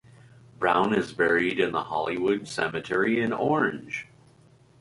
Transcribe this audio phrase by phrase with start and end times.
[0.57, 4.07] Brown is buried in the Hollywood Cemetery in Orange.